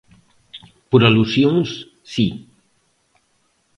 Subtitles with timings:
[0.89, 1.69] Por alusións,
[2.13, 2.27] si.